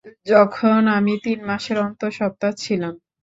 [0.27, 2.93] যখন আমি তিন মাসের অন্তঃসত্ত্বা ছিলাম।